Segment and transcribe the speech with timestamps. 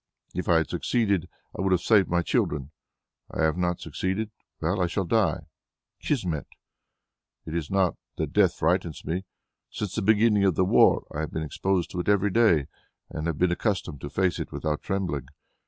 [0.33, 2.71] If I had succeeded, I would have saved my children;
[3.29, 5.41] I have not succeeded well, I shall die.
[6.01, 6.47] Kismet!
[7.45, 9.25] It is not that death frightens me.
[9.69, 12.65] Since the beginning of the war I have been exposed to it every day,
[13.11, 15.27] and have been accustomed to face it without trembling.